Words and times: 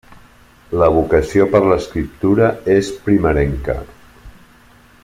La 0.83 0.87
vocació 0.95 1.45
per 1.55 1.61
l'escriptura 1.65 2.49
és 2.79 2.91
primerenca. 3.07 3.79